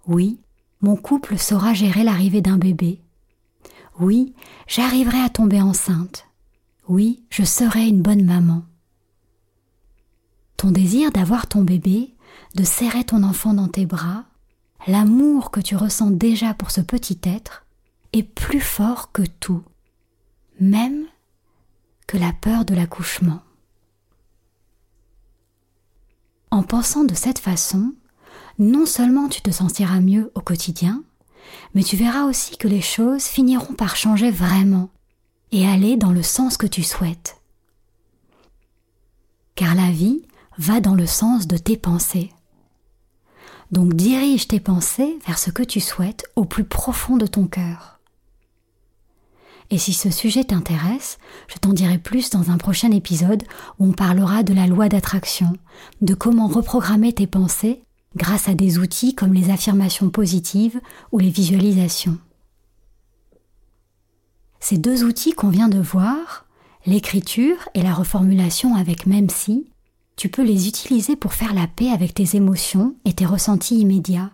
Oui, 0.07 0.39
mon 0.81 0.95
couple 0.95 1.37
saura 1.37 1.73
gérer 1.73 2.03
l'arrivée 2.03 2.41
d'un 2.41 2.57
bébé. 2.57 3.01
Oui, 3.99 4.33
j'arriverai 4.67 5.19
à 5.19 5.29
tomber 5.29 5.61
enceinte. 5.61 6.26
Oui, 6.87 7.25
je 7.29 7.43
serai 7.43 7.85
une 7.85 8.01
bonne 8.01 8.23
maman. 8.23 8.63
Ton 10.55 10.71
désir 10.71 11.11
d'avoir 11.11 11.47
ton 11.47 11.61
bébé, 11.61 12.15
de 12.55 12.63
serrer 12.63 13.03
ton 13.03 13.23
enfant 13.23 13.53
dans 13.53 13.67
tes 13.67 13.85
bras, 13.85 14.23
l'amour 14.87 15.51
que 15.51 15.59
tu 15.59 15.75
ressens 15.75 16.11
déjà 16.11 16.53
pour 16.53 16.71
ce 16.71 16.79
petit 16.79 17.19
être, 17.23 17.65
est 18.13 18.23
plus 18.23 18.61
fort 18.61 19.11
que 19.11 19.23
tout, 19.23 19.63
même 20.61 21.05
que 22.07 22.17
la 22.17 22.31
peur 22.31 22.63
de 22.63 22.73
l'accouchement. 22.73 23.41
En 26.51 26.63
pensant 26.63 27.03
de 27.03 27.13
cette 27.13 27.39
façon, 27.39 27.93
non 28.59 28.85
seulement 28.85 29.27
tu 29.27 29.41
te 29.41 29.51
sentiras 29.51 29.99
mieux 29.99 30.31
au 30.35 30.41
quotidien, 30.41 31.03
mais 31.75 31.83
tu 31.83 31.97
verras 31.97 32.23
aussi 32.23 32.55
que 32.55 32.69
les 32.69 32.81
choses 32.81 33.25
finiront 33.25 33.73
par 33.73 33.97
changer 33.97 34.31
vraiment 34.31 34.89
et 35.51 35.67
aller 35.67 35.97
dans 35.97 36.11
le 36.11 36.23
sens 36.23 36.57
que 36.57 36.67
tu 36.67 36.83
souhaites. 36.83 37.37
Car 39.55 39.75
la 39.75 39.91
vie 39.91 40.23
va 40.57 40.79
dans 40.79 40.95
le 40.95 41.07
sens 41.07 41.47
de 41.47 41.57
tes 41.57 41.77
pensées. 41.77 42.31
Donc 43.71 43.93
dirige 43.93 44.47
tes 44.47 44.59
pensées 44.59 45.17
vers 45.25 45.37
ce 45.37 45.51
que 45.51 45.63
tu 45.63 45.79
souhaites 45.79 46.25
au 46.35 46.45
plus 46.45 46.63
profond 46.63 47.17
de 47.17 47.27
ton 47.27 47.47
cœur. 47.47 47.99
Et 49.69 49.77
si 49.77 49.91
ce 49.91 50.09
sujet 50.09 50.45
t'intéresse, 50.45 51.17
je 51.47 51.57
t'en 51.57 51.73
dirai 51.73 51.97
plus 51.97 52.29
dans 52.29 52.51
un 52.51 52.57
prochain 52.57 52.91
épisode 52.91 53.43
où 53.79 53.87
on 53.87 53.91
parlera 53.91 54.43
de 54.43 54.53
la 54.53 54.65
loi 54.65 54.87
d'attraction, 54.87 55.53
de 56.01 56.13
comment 56.13 56.47
reprogrammer 56.47 57.11
tes 57.11 57.27
pensées 57.27 57.83
grâce 58.15 58.47
à 58.47 58.53
des 58.53 58.79
outils 58.79 59.13
comme 59.13 59.33
les 59.33 59.49
affirmations 59.49 60.09
positives 60.09 60.79
ou 61.11 61.19
les 61.19 61.29
visualisations. 61.29 62.17
Ces 64.59 64.77
deux 64.77 65.03
outils 65.03 65.33
qu'on 65.33 65.49
vient 65.49 65.69
de 65.69 65.79
voir, 65.79 66.45
l'écriture 66.85 67.69
et 67.73 67.83
la 67.83 67.93
reformulation 67.93 68.75
avec 68.75 69.05
même 69.05 69.29
si, 69.29 69.69
tu 70.15 70.29
peux 70.29 70.43
les 70.43 70.67
utiliser 70.67 71.15
pour 71.15 71.33
faire 71.33 71.53
la 71.53 71.67
paix 71.67 71.89
avec 71.89 72.13
tes 72.13 72.35
émotions 72.35 72.95
et 73.05 73.13
tes 73.13 73.25
ressentis 73.25 73.79
immédiats, 73.79 74.31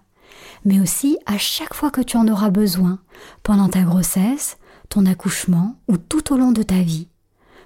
mais 0.64 0.80
aussi 0.80 1.18
à 1.26 1.38
chaque 1.38 1.74
fois 1.74 1.92
que 1.92 2.02
tu 2.02 2.16
en 2.16 2.28
auras 2.28 2.50
besoin, 2.50 3.00
pendant 3.44 3.68
ta 3.68 3.84
grossesse, 3.84 4.58
ton 4.90 5.06
accouchement 5.06 5.76
ou 5.88 5.98
tout 5.98 6.34
au 6.34 6.38
long 6.38 6.52
de 6.52 6.64
ta 6.64 6.82
vie. 6.82 7.08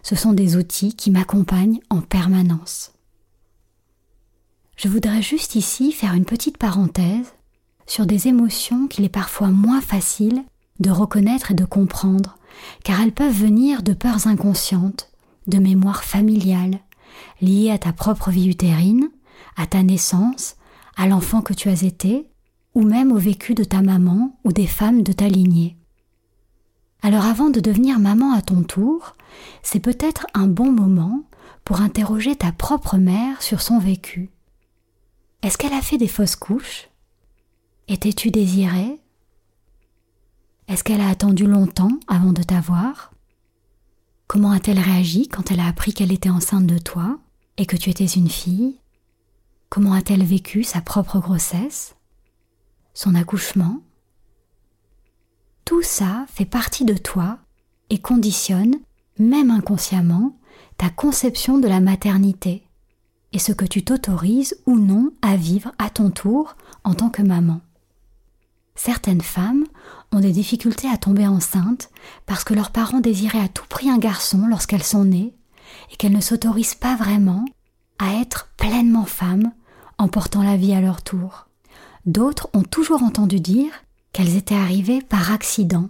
Ce 0.02 0.16
sont 0.16 0.34
des 0.34 0.56
outils 0.56 0.96
qui 0.96 1.12
m'accompagnent 1.12 1.80
en 1.90 2.02
permanence. 2.02 2.94
Je 4.78 4.88
voudrais 4.88 5.22
juste 5.22 5.56
ici 5.56 5.92
faire 5.92 6.14
une 6.14 6.26
petite 6.26 6.58
parenthèse 6.58 7.34
sur 7.88 8.06
des 8.06 8.28
émotions 8.28 8.88
qu'il 8.88 9.06
est 9.06 9.10
parfois 9.10 9.50
moins 9.50 9.82
facile 9.82 10.44
de 10.80 10.92
reconnaître 10.92 11.52
et 11.52 11.56
de 11.56 11.66
comprendre, 11.66 12.38
car 12.84 13.02
elles 13.02 13.14
peuvent 13.14 13.34
venir 13.34 13.84
de 13.84 13.94
peurs 13.94 14.28
inconscientes, 14.28 15.12
de 15.48 15.58
mémoires 15.58 16.04
familiales, 16.04 16.80
liées 17.42 17.72
à 17.72 17.78
ta 17.78 17.94
propre 17.94 18.30
vie 18.30 18.48
utérine, 18.48 19.10
à 19.56 19.66
ta 19.66 19.84
naissance, 19.84 20.56
à 20.96 21.08
l'enfant 21.08 21.42
que 21.42 21.54
tu 21.54 21.70
as 21.70 21.84
été, 21.84 22.30
ou 22.74 22.84
même 22.84 23.12
au 23.12 23.18
vécu 23.18 23.54
de 23.54 23.64
ta 23.64 23.82
maman 23.82 24.38
ou 24.44 24.52
des 24.52 24.68
femmes 24.68 25.04
de 25.04 25.12
ta 25.12 25.28
lignée. 25.28 25.78
Alors 27.02 27.26
avant 27.26 27.50
de 27.50 27.60
devenir 27.60 28.00
maman 28.00 28.34
à 28.34 28.42
ton 28.42 28.64
tour, 28.64 29.16
c'est 29.64 29.80
peut-être 29.80 30.28
un 30.34 30.48
bon 30.48 30.72
moment 30.72 31.24
pour 31.64 31.82
interroger 31.82 32.36
ta 32.36 32.52
propre 32.52 32.98
mère 32.98 33.42
sur 33.42 33.62
son 33.62 33.80
vécu. 33.80 34.30
Est-ce 35.44 35.58
qu'elle 35.58 35.74
a 35.74 35.82
fait 35.82 35.98
des 35.98 36.08
fausses 36.08 36.36
couches? 36.36 36.90
Étais-tu 37.88 38.32
désirée? 38.32 39.00
Est-ce 40.68 40.84
qu'elle 40.84 41.02
a 41.02 41.10
attendu 41.10 41.46
longtemps 41.46 41.98
avant 42.08 42.34
de 42.34 42.44
t'avoir? 42.44 43.14
Comment 44.28 44.52
a-t-elle 44.52 44.80
réagi 44.80 45.30
quand 45.30 45.50
elle 45.50 45.62
a 45.62 45.68
appris 45.68 45.94
qu'elle 45.94 46.12
était 46.12 46.30
enceinte 46.30 46.68
de 46.68 46.78
toi 46.78 47.20
et 47.56 47.66
que 47.66 47.78
tu 47.78 47.90
étais 47.90 48.06
une 48.06 48.30
fille? 48.30 48.78
Comment 49.70 49.94
a-t-elle 49.94 50.26
vécu 50.26 50.64
sa 50.64 50.82
propre 50.82 51.20
grossesse? 51.20 51.96
Son 52.94 53.16
accouchement? 53.16 53.80
Tout 55.64 55.84
ça 55.84 56.26
fait 56.28 56.46
partie 56.46 56.84
de 56.84 56.96
toi 56.96 57.40
et 57.90 58.00
conditionne, 58.00 58.76
même 59.20 59.52
inconsciemment, 59.52 60.38
ta 60.78 60.90
conception 60.90 61.60
de 61.60 61.68
la 61.68 61.80
maternité 61.80 62.68
et 63.32 63.40
ce 63.40 63.54
que 63.54 63.66
tu 63.66 63.84
t'autorises 63.84 64.58
ou 64.66 64.78
non 64.78 65.12
à 65.22 65.38
vivre 65.38 65.72
à 65.78 65.90
ton 65.90 66.10
tour 66.10 66.58
en 66.84 66.94
tant 66.94 67.10
que 67.10 67.22
maman. 67.22 67.62
Certaines 68.78 69.22
femmes 69.22 69.66
ont 70.14 70.20
des 70.20 70.32
difficultés 70.32 70.88
à 70.88 70.98
tomber 70.98 71.28
enceintes 71.28 71.90
parce 72.26 72.44
que 72.44 72.54
leurs 72.54 72.72
parents 72.72 73.02
désiraient 73.02 73.44
à 73.44 73.50
tout 73.50 73.66
prix 73.68 73.90
un 73.90 73.98
garçon 73.98 74.46
lorsqu'elles 74.48 74.84
sont 74.84 75.04
nées 75.04 75.34
et 75.92 75.96
qu'elles 75.98 76.14
ne 76.14 76.22
s'autorisent 76.22 76.76
pas 76.76 76.96
vraiment 76.96 77.44
à 78.00 78.14
être 78.22 78.50
pleinement 78.56 79.06
femmes 79.06 79.52
en 79.98 80.08
portant 80.08 80.44
la 80.44 80.56
vie 80.56 80.74
à 80.74 80.80
leur 80.80 81.02
tour. 81.02 81.48
D'autres 82.06 82.50
ont 82.54 82.64
toujours 82.64 83.04
entendu 83.04 83.40
dire 83.40 83.72
qu'elles 84.14 84.38
étaient 84.38 84.56
arrivées 84.56 85.02
par 85.02 85.32
accident 85.32 85.90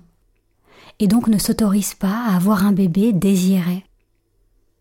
et 0.99 1.07
donc 1.07 1.27
ne 1.27 1.37
s'autorisent 1.37 1.93
pas 1.93 2.25
à 2.27 2.35
avoir 2.35 2.65
un 2.65 2.71
bébé 2.71 3.11
désiré. 3.13 3.85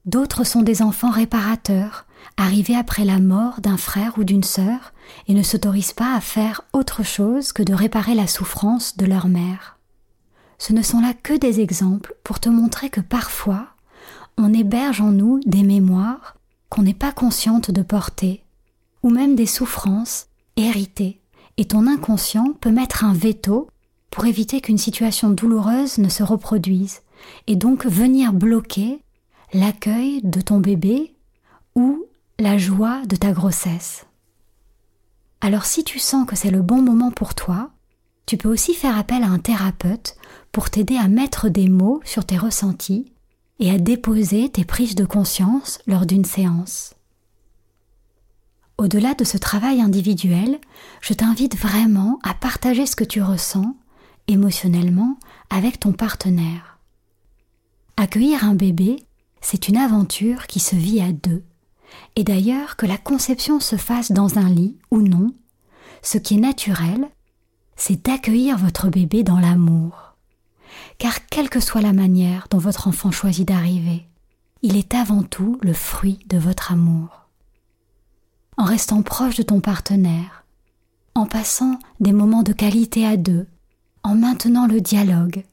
D'autres 0.06 0.44
sont 0.44 0.62
des 0.62 0.80
enfants 0.80 1.10
réparateurs, 1.10 2.05
arrivés 2.36 2.76
après 2.76 3.04
la 3.04 3.18
mort 3.18 3.60
d'un 3.60 3.76
frère 3.76 4.18
ou 4.18 4.24
d'une 4.24 4.44
sœur, 4.44 4.92
et 5.28 5.34
ne 5.34 5.42
s'autorisent 5.42 5.92
pas 5.92 6.14
à 6.14 6.20
faire 6.20 6.62
autre 6.72 7.02
chose 7.02 7.52
que 7.52 7.62
de 7.62 7.74
réparer 7.74 8.14
la 8.14 8.26
souffrance 8.26 8.96
de 8.96 9.06
leur 9.06 9.28
mère. 9.28 9.78
Ce 10.58 10.72
ne 10.72 10.82
sont 10.82 11.00
là 11.00 11.12
que 11.14 11.36
des 11.36 11.60
exemples 11.60 12.14
pour 12.24 12.40
te 12.40 12.48
montrer 12.48 12.90
que 12.90 13.00
parfois, 13.00 13.68
on 14.38 14.52
héberge 14.52 15.00
en 15.00 15.12
nous 15.12 15.40
des 15.46 15.62
mémoires 15.62 16.36
qu'on 16.68 16.82
n'est 16.82 16.94
pas 16.94 17.12
consciente 17.12 17.70
de 17.70 17.82
porter, 17.82 18.42
ou 19.02 19.10
même 19.10 19.36
des 19.36 19.46
souffrances 19.46 20.26
héritées, 20.56 21.20
et 21.56 21.66
ton 21.66 21.86
inconscient 21.86 22.52
peut 22.60 22.70
mettre 22.70 23.04
un 23.04 23.12
veto 23.12 23.68
pour 24.10 24.26
éviter 24.26 24.60
qu'une 24.60 24.78
situation 24.78 25.30
douloureuse 25.30 25.98
ne 25.98 26.08
se 26.08 26.22
reproduise, 26.22 27.00
et 27.46 27.56
donc 27.56 27.86
venir 27.86 28.32
bloquer 28.32 29.00
l'accueil 29.52 30.20
de 30.22 30.40
ton 30.40 30.58
bébé 30.58 31.14
ou 31.74 32.04
la 32.38 32.58
joie 32.58 33.00
de 33.06 33.16
ta 33.16 33.32
grossesse. 33.32 34.04
Alors 35.40 35.64
si 35.64 35.84
tu 35.84 35.98
sens 35.98 36.26
que 36.26 36.36
c'est 36.36 36.50
le 36.50 36.60
bon 36.60 36.82
moment 36.82 37.10
pour 37.10 37.34
toi, 37.34 37.70
tu 38.26 38.36
peux 38.36 38.50
aussi 38.50 38.74
faire 38.74 38.98
appel 38.98 39.22
à 39.22 39.28
un 39.28 39.38
thérapeute 39.38 40.16
pour 40.52 40.68
t'aider 40.68 40.96
à 40.96 41.08
mettre 41.08 41.48
des 41.48 41.70
mots 41.70 42.02
sur 42.04 42.26
tes 42.26 42.36
ressentis 42.36 43.10
et 43.58 43.70
à 43.70 43.78
déposer 43.78 44.50
tes 44.50 44.66
prises 44.66 44.94
de 44.94 45.06
conscience 45.06 45.78
lors 45.86 46.04
d'une 46.04 46.26
séance. 46.26 46.94
Au-delà 48.76 49.14
de 49.14 49.24
ce 49.24 49.38
travail 49.38 49.80
individuel, 49.80 50.60
je 51.00 51.14
t'invite 51.14 51.56
vraiment 51.56 52.18
à 52.22 52.34
partager 52.34 52.84
ce 52.84 52.96
que 52.96 53.04
tu 53.04 53.22
ressens 53.22 53.74
émotionnellement 54.28 55.18
avec 55.48 55.80
ton 55.80 55.92
partenaire. 55.92 56.78
Accueillir 57.96 58.44
un 58.44 58.54
bébé, 58.54 58.96
c'est 59.40 59.68
une 59.68 59.78
aventure 59.78 60.46
qui 60.46 60.60
se 60.60 60.76
vit 60.76 61.00
à 61.00 61.12
deux. 61.12 61.42
Et 62.16 62.24
d'ailleurs, 62.24 62.76
que 62.76 62.86
la 62.86 62.98
conception 62.98 63.60
se 63.60 63.76
fasse 63.76 64.12
dans 64.12 64.38
un 64.38 64.48
lit 64.48 64.76
ou 64.90 65.02
non, 65.02 65.34
ce 66.02 66.18
qui 66.18 66.34
est 66.34 66.40
naturel, 66.40 67.08
c'est 67.76 68.04
d'accueillir 68.04 68.56
votre 68.56 68.88
bébé 68.88 69.22
dans 69.22 69.38
l'amour. 69.38 70.14
Car 70.98 71.26
quelle 71.26 71.50
que 71.50 71.60
soit 71.60 71.82
la 71.82 71.92
manière 71.92 72.48
dont 72.50 72.58
votre 72.58 72.88
enfant 72.88 73.10
choisit 73.10 73.46
d'arriver, 73.46 74.06
il 74.62 74.76
est 74.76 74.94
avant 74.94 75.22
tout 75.22 75.58
le 75.62 75.72
fruit 75.72 76.18
de 76.28 76.38
votre 76.38 76.72
amour. 76.72 77.26
En 78.56 78.64
restant 78.64 79.02
proche 79.02 79.36
de 79.36 79.42
ton 79.42 79.60
partenaire, 79.60 80.44
en 81.14 81.26
passant 81.26 81.78
des 82.00 82.12
moments 82.12 82.42
de 82.42 82.52
qualité 82.52 83.06
à 83.06 83.16
deux, 83.16 83.46
en 84.02 84.14
maintenant 84.14 84.66
le 84.66 84.80
dialogue, 84.80 85.44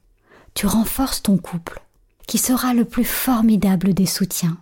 tu 0.54 0.68
renforces 0.68 1.22
ton 1.22 1.38
couple 1.38 1.82
qui 2.28 2.38
sera 2.38 2.74
le 2.74 2.86
plus 2.86 3.06
formidable 3.06 3.94
des 3.94 4.06
soutiens. 4.06 4.58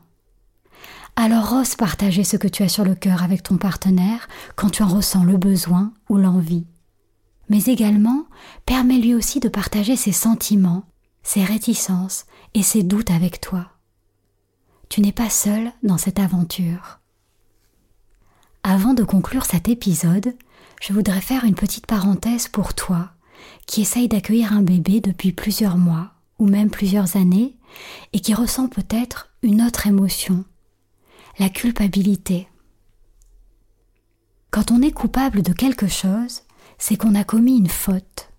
Alors 1.23 1.53
ose 1.53 1.75
partager 1.75 2.23
ce 2.23 2.35
que 2.35 2.47
tu 2.47 2.63
as 2.63 2.67
sur 2.67 2.83
le 2.83 2.95
cœur 2.95 3.21
avec 3.21 3.43
ton 3.43 3.57
partenaire 3.57 4.27
quand 4.55 4.71
tu 4.71 4.81
en 4.81 4.87
ressens 4.87 5.23
le 5.23 5.37
besoin 5.37 5.93
ou 6.09 6.17
l'envie. 6.17 6.65
Mais 7.47 7.63
également, 7.65 8.25
permets-lui 8.65 9.13
aussi 9.13 9.39
de 9.39 9.47
partager 9.47 9.95
ses 9.95 10.13
sentiments, 10.13 10.83
ses 11.21 11.43
réticences 11.43 12.25
et 12.55 12.63
ses 12.63 12.81
doutes 12.81 13.11
avec 13.11 13.39
toi. 13.39 13.67
Tu 14.89 15.01
n'es 15.01 15.11
pas 15.11 15.29
seul 15.29 15.71
dans 15.83 15.99
cette 15.99 16.17
aventure. 16.17 17.01
Avant 18.63 18.95
de 18.95 19.03
conclure 19.03 19.45
cet 19.45 19.69
épisode, 19.69 20.33
je 20.81 20.91
voudrais 20.91 21.21
faire 21.21 21.45
une 21.45 21.53
petite 21.53 21.85
parenthèse 21.85 22.47
pour 22.47 22.73
toi 22.73 23.11
qui 23.67 23.81
essaye 23.81 24.07
d'accueillir 24.07 24.53
un 24.53 24.63
bébé 24.63 25.01
depuis 25.01 25.33
plusieurs 25.33 25.77
mois 25.77 26.13
ou 26.39 26.47
même 26.47 26.71
plusieurs 26.71 27.15
années, 27.15 27.55
et 28.11 28.19
qui 28.19 28.33
ressent 28.33 28.67
peut-être 28.67 29.29
une 29.43 29.61
autre 29.61 29.85
émotion, 29.85 30.43
la 31.39 31.49
culpabilité. 31.49 32.47
Quand 34.49 34.71
on 34.71 34.81
est 34.81 34.91
coupable 34.91 35.41
de 35.41 35.53
quelque 35.53 35.87
chose, 35.87 36.41
c'est 36.77 36.97
qu'on 36.97 37.15
a 37.15 37.23
commis 37.23 37.57
une 37.57 37.69
faute. 37.69 38.29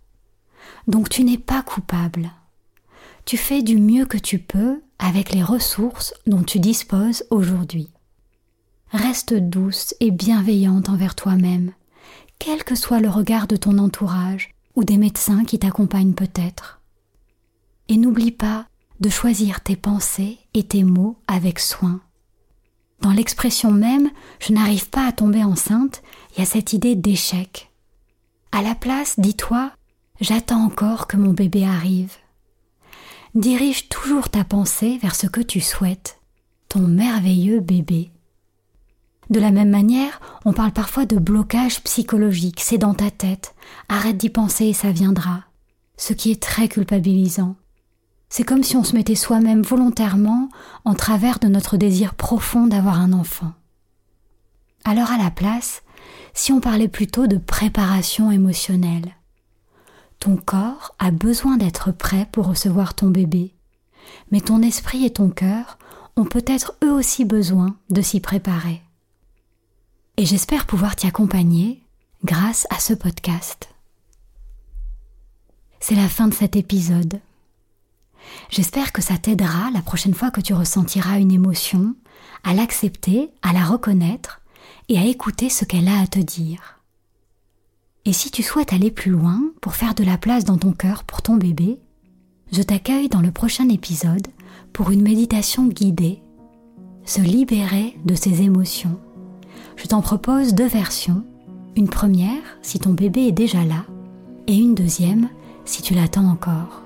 Donc 0.86 1.08
tu 1.08 1.24
n'es 1.24 1.38
pas 1.38 1.62
coupable. 1.62 2.30
Tu 3.24 3.36
fais 3.36 3.62
du 3.62 3.78
mieux 3.78 4.04
que 4.04 4.18
tu 4.18 4.38
peux 4.38 4.82
avec 4.98 5.32
les 5.32 5.42
ressources 5.42 6.12
dont 6.26 6.42
tu 6.42 6.58
disposes 6.58 7.24
aujourd'hui. 7.30 7.88
Reste 8.90 9.32
douce 9.32 9.94
et 10.00 10.10
bienveillante 10.10 10.88
envers 10.88 11.14
toi-même, 11.14 11.72
quel 12.38 12.62
que 12.64 12.74
soit 12.74 13.00
le 13.00 13.08
regard 13.08 13.46
de 13.46 13.56
ton 13.56 13.78
entourage 13.78 14.50
ou 14.74 14.84
des 14.84 14.98
médecins 14.98 15.44
qui 15.44 15.58
t'accompagnent 15.58 16.14
peut-être. 16.14 16.80
Et 17.88 17.96
n'oublie 17.96 18.32
pas 18.32 18.66
de 19.00 19.08
choisir 19.08 19.60
tes 19.60 19.76
pensées 19.76 20.38
et 20.52 20.64
tes 20.64 20.84
mots 20.84 21.16
avec 21.26 21.58
soin. 21.58 22.00
Dans 23.02 23.10
l'expression 23.10 23.72
même 23.72 24.10
je 24.38 24.52
n'arrive 24.52 24.88
pas 24.88 25.06
à 25.06 25.12
tomber 25.12 25.42
enceinte, 25.44 26.02
il 26.32 26.40
y 26.40 26.42
a 26.42 26.46
cette 26.46 26.72
idée 26.72 26.94
d'échec. 26.94 27.70
À 28.52 28.62
la 28.62 28.74
place, 28.74 29.18
dis-toi 29.18 29.72
j'attends 30.20 30.64
encore 30.64 31.08
que 31.08 31.16
mon 31.16 31.32
bébé 31.32 31.66
arrive. 31.66 32.12
Dirige 33.34 33.88
toujours 33.88 34.28
ta 34.28 34.44
pensée 34.44 34.98
vers 34.98 35.16
ce 35.16 35.26
que 35.26 35.40
tu 35.40 35.60
souhaites, 35.60 36.20
ton 36.68 36.86
merveilleux 36.86 37.58
bébé. 37.58 38.12
De 39.30 39.40
la 39.40 39.50
même 39.50 39.70
manière, 39.70 40.20
on 40.44 40.52
parle 40.52 40.72
parfois 40.72 41.04
de 41.04 41.16
blocage 41.16 41.82
psychologique, 41.82 42.60
c'est 42.60 42.78
dans 42.78 42.94
ta 42.94 43.10
tête, 43.10 43.54
arrête 43.88 44.16
d'y 44.16 44.30
penser 44.30 44.66
et 44.66 44.74
ça 44.74 44.92
viendra, 44.92 45.44
ce 45.96 46.12
qui 46.12 46.30
est 46.30 46.42
très 46.42 46.68
culpabilisant. 46.68 47.56
C'est 48.34 48.44
comme 48.44 48.62
si 48.62 48.78
on 48.78 48.82
se 48.82 48.96
mettait 48.96 49.14
soi-même 49.14 49.60
volontairement 49.60 50.48
en 50.86 50.94
travers 50.94 51.38
de 51.38 51.48
notre 51.48 51.76
désir 51.76 52.14
profond 52.14 52.66
d'avoir 52.66 52.98
un 52.98 53.12
enfant. 53.12 53.52
Alors 54.84 55.10
à 55.10 55.18
la 55.18 55.30
place, 55.30 55.82
si 56.32 56.50
on 56.50 56.58
parlait 56.58 56.88
plutôt 56.88 57.26
de 57.26 57.36
préparation 57.36 58.30
émotionnelle. 58.30 59.14
Ton 60.18 60.38
corps 60.38 60.94
a 60.98 61.10
besoin 61.10 61.58
d'être 61.58 61.92
prêt 61.92 62.26
pour 62.32 62.46
recevoir 62.46 62.94
ton 62.94 63.08
bébé, 63.08 63.54
mais 64.30 64.40
ton 64.40 64.62
esprit 64.62 65.04
et 65.04 65.12
ton 65.12 65.28
cœur 65.28 65.76
ont 66.16 66.24
peut-être 66.24 66.72
eux 66.82 66.92
aussi 66.92 67.26
besoin 67.26 67.76
de 67.90 68.00
s'y 68.00 68.20
préparer. 68.20 68.80
Et 70.16 70.24
j'espère 70.24 70.64
pouvoir 70.64 70.96
t'y 70.96 71.06
accompagner 71.06 71.82
grâce 72.24 72.66
à 72.70 72.78
ce 72.78 72.94
podcast. 72.94 73.68
C'est 75.80 75.96
la 75.96 76.08
fin 76.08 76.28
de 76.28 76.34
cet 76.34 76.56
épisode. 76.56 77.20
J'espère 78.50 78.92
que 78.92 79.02
ça 79.02 79.18
t'aidera 79.18 79.70
la 79.72 79.82
prochaine 79.82 80.14
fois 80.14 80.30
que 80.30 80.40
tu 80.40 80.54
ressentiras 80.54 81.18
une 81.18 81.32
émotion, 81.32 81.94
à 82.44 82.54
l'accepter, 82.54 83.30
à 83.42 83.52
la 83.52 83.64
reconnaître 83.64 84.40
et 84.88 84.98
à 84.98 85.04
écouter 85.04 85.48
ce 85.48 85.64
qu'elle 85.64 85.88
a 85.88 86.00
à 86.00 86.06
te 86.06 86.18
dire. 86.18 86.80
Et 88.04 88.12
si 88.12 88.30
tu 88.30 88.42
souhaites 88.42 88.72
aller 88.72 88.90
plus 88.90 89.12
loin 89.12 89.40
pour 89.60 89.74
faire 89.74 89.94
de 89.94 90.04
la 90.04 90.18
place 90.18 90.44
dans 90.44 90.58
ton 90.58 90.72
cœur 90.72 91.04
pour 91.04 91.22
ton 91.22 91.36
bébé, 91.36 91.78
je 92.50 92.62
t'accueille 92.62 93.08
dans 93.08 93.20
le 93.20 93.30
prochain 93.30 93.68
épisode 93.68 94.26
pour 94.72 94.90
une 94.90 95.02
méditation 95.02 95.66
guidée, 95.66 96.20
se 97.04 97.20
libérer 97.20 97.96
de 98.04 98.14
ses 98.14 98.42
émotions. 98.42 98.98
Je 99.76 99.86
t'en 99.86 100.02
propose 100.02 100.54
deux 100.54 100.66
versions, 100.66 101.24
une 101.76 101.88
première 101.88 102.58
si 102.60 102.78
ton 102.78 102.92
bébé 102.92 103.28
est 103.28 103.32
déjà 103.32 103.64
là, 103.64 103.86
et 104.46 104.56
une 104.56 104.74
deuxième 104.74 105.28
si 105.64 105.82
tu 105.82 105.94
l'attends 105.94 106.28
encore. 106.28 106.82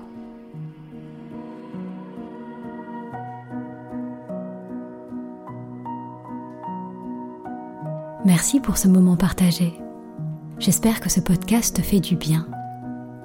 Merci 8.27 8.59
pour 8.59 8.77
ce 8.77 8.87
moment 8.89 9.15
partagé. 9.15 9.79
J'espère 10.59 10.99
que 10.99 11.09
ce 11.09 11.21
podcast 11.21 11.77
te 11.77 11.81
fait 11.81 12.01
du 12.01 12.17
bien. 12.17 12.45